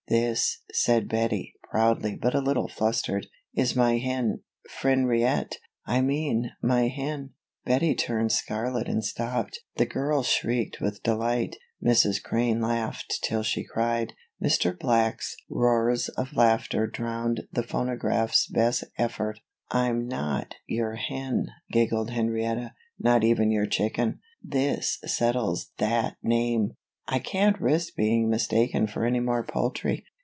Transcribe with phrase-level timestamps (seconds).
[0.07, 6.89] "This," said Bettie, proudly but a little flustered, "is my hen, Frenriet I mean, my
[6.89, 7.29] hen"
[7.65, 9.61] Bettie turned scarlet and stopped.
[9.77, 11.55] The girls shrieked with delight.
[11.81, 12.21] Mrs.
[12.21, 14.11] Crane laughed till she cried.
[14.43, 14.77] Mr.
[14.77, 19.39] Black's roars of laughter drowned the phonograph's best effort.
[19.69, 22.73] "I'm not your hen," giggled Henrietta.
[22.99, 24.19] "Not even your chicken.
[24.43, 26.73] This settles that name
[27.07, 30.05] I can't risk being mistaken for any more poultry."